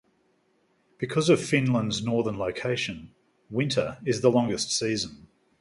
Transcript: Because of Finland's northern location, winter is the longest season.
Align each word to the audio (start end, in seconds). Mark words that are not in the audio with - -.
Because 0.97 1.29
of 1.29 1.39
Finland's 1.39 2.01
northern 2.01 2.35
location, 2.39 3.13
winter 3.51 3.99
is 4.03 4.21
the 4.21 4.31
longest 4.31 4.71
season. 4.75 5.27